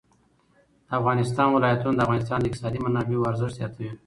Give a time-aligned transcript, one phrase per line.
[0.87, 3.89] د افغانستان ولايتونه د افغانستان د اقتصادي منابعو ارزښت زیاتوي.